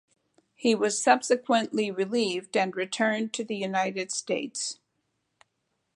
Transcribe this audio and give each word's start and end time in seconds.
He 0.55 0.73
was 0.73 0.99
subsequently 0.99 1.91
relieved 1.91 2.57
and 2.57 2.75
returned 2.75 3.33
to 3.35 3.43
the 3.43 3.55
United 3.57 4.11
States. 4.11 4.79